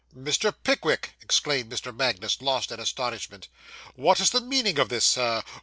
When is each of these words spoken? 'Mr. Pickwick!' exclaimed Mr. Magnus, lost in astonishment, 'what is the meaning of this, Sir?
'Mr. 0.17 0.51
Pickwick!' 0.63 1.11
exclaimed 1.21 1.69
Mr. 1.71 1.95
Magnus, 1.95 2.41
lost 2.41 2.71
in 2.71 2.79
astonishment, 2.79 3.47
'what 3.93 4.19
is 4.19 4.31
the 4.31 4.41
meaning 4.41 4.79
of 4.79 4.89
this, 4.89 5.05
Sir? 5.05 5.43